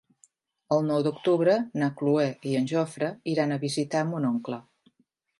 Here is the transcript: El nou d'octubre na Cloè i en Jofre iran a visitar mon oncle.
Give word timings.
El 0.75 0.79
nou 0.91 1.01
d'octubre 1.07 1.57
na 1.81 1.89
Cloè 1.99 2.25
i 2.51 2.53
en 2.59 2.65
Jofre 2.71 3.09
iran 3.33 3.53
a 3.53 3.59
visitar 3.65 4.01
mon 4.13 4.25
oncle. 4.31 4.59